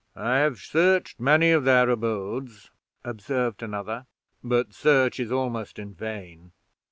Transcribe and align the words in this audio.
"I 0.15 0.37
have 0.39 0.57
searched 0.57 1.19
many 1.19 1.51
of 1.51 1.63
their 1.63 1.87
abodes," 1.87 2.71
observed 3.03 3.61
another, 3.61 4.07
"but 4.43 4.73
search 4.73 5.19
is 5.19 5.31
almost 5.31 5.77
in 5.77 5.93
vain. 5.93 6.53